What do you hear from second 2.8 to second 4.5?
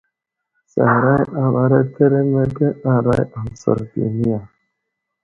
aray aməsər duniya.